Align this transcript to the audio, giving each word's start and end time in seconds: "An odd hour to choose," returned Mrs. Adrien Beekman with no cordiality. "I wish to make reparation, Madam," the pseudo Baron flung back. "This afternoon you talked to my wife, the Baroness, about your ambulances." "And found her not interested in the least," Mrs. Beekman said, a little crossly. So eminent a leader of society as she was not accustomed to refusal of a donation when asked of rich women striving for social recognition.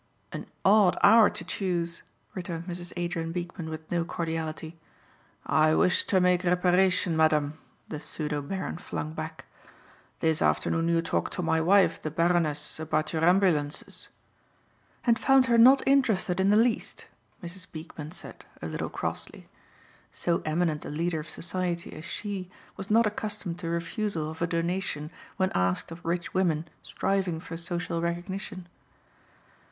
"An 0.31 0.47
odd 0.65 0.97
hour 1.03 1.29
to 1.29 1.45
choose," 1.45 2.01
returned 2.33 2.65
Mrs. 2.65 2.91
Adrien 2.97 3.31
Beekman 3.31 3.69
with 3.69 3.81
no 3.91 4.03
cordiality. 4.03 4.79
"I 5.45 5.75
wish 5.75 6.05
to 6.05 6.19
make 6.19 6.43
reparation, 6.43 7.15
Madam," 7.15 7.59
the 7.87 7.99
pseudo 7.99 8.41
Baron 8.41 8.79
flung 8.79 9.13
back. 9.13 9.45
"This 10.19 10.41
afternoon 10.41 10.87
you 10.87 11.03
talked 11.03 11.33
to 11.33 11.43
my 11.43 11.61
wife, 11.61 12.01
the 12.01 12.09
Baroness, 12.09 12.79
about 12.79 13.13
your 13.13 13.23
ambulances." 13.23 14.07
"And 15.05 15.19
found 15.19 15.45
her 15.45 15.57
not 15.59 15.83
interested 15.87 16.39
in 16.39 16.49
the 16.49 16.57
least," 16.57 17.05
Mrs. 17.43 17.71
Beekman 17.71 18.11
said, 18.11 18.43
a 18.59 18.65
little 18.65 18.89
crossly. 18.89 19.49
So 20.11 20.41
eminent 20.45 20.83
a 20.83 20.89
leader 20.89 21.19
of 21.19 21.29
society 21.29 21.93
as 21.93 22.05
she 22.05 22.49
was 22.75 22.89
not 22.89 23.05
accustomed 23.05 23.59
to 23.59 23.69
refusal 23.69 24.31
of 24.31 24.41
a 24.41 24.47
donation 24.47 25.11
when 25.37 25.51
asked 25.53 25.91
of 25.91 26.03
rich 26.03 26.33
women 26.33 26.67
striving 26.81 27.39
for 27.39 27.55
social 27.55 28.01
recognition. 28.01 28.67